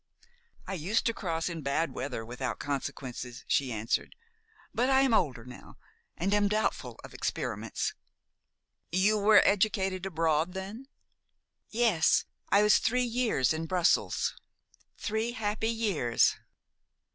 "I 0.65 0.73
used 0.73 1.05
to 1.05 1.13
cross 1.13 1.47
in 1.47 1.61
bad 1.61 1.93
weather 1.93 2.25
without 2.25 2.57
consequences," 2.57 3.45
she 3.47 3.71
answered; 3.71 4.15
"but 4.73 4.89
I 4.89 5.01
am 5.01 5.13
older 5.13 5.45
now, 5.45 5.77
and 6.17 6.33
am 6.33 6.47
doubtful 6.47 6.99
of 7.03 7.13
experiments." 7.13 7.93
"You 8.91 9.19
were 9.19 9.43
educated 9.47 10.07
abroad, 10.07 10.53
then?" 10.53 10.87
"Yes. 11.69 12.25
I 12.49 12.63
was 12.63 12.79
three 12.79 13.03
years 13.03 13.53
in 13.53 13.67
Brussels 13.67 14.33
three 14.97 15.33
happy 15.33 15.69
years." 15.69 16.35